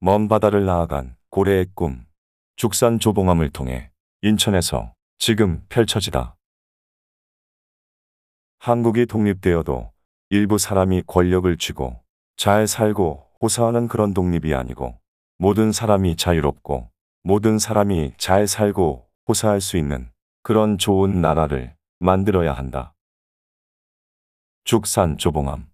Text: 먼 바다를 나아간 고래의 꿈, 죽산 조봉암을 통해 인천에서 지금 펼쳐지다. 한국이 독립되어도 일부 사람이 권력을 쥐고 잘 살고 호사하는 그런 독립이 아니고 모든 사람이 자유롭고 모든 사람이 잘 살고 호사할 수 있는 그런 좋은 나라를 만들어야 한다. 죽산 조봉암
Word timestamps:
먼 0.00 0.28
바다를 0.28 0.64
나아간 0.64 1.16
고래의 1.30 1.66
꿈, 1.74 2.06
죽산 2.54 3.00
조봉암을 3.00 3.50
통해 3.50 3.90
인천에서 4.22 4.94
지금 5.18 5.64
펼쳐지다. 5.68 6.36
한국이 8.60 9.06
독립되어도 9.06 9.90
일부 10.30 10.56
사람이 10.56 11.02
권력을 11.08 11.56
쥐고 11.58 12.00
잘 12.36 12.68
살고 12.68 13.28
호사하는 13.42 13.88
그런 13.88 14.14
독립이 14.14 14.54
아니고 14.54 15.00
모든 15.36 15.72
사람이 15.72 16.14
자유롭고 16.14 16.88
모든 17.24 17.58
사람이 17.58 18.12
잘 18.18 18.46
살고 18.46 19.08
호사할 19.26 19.60
수 19.60 19.76
있는 19.76 20.12
그런 20.44 20.78
좋은 20.78 21.20
나라를 21.20 21.74
만들어야 21.98 22.52
한다. 22.52 22.94
죽산 24.62 25.18
조봉암 25.18 25.68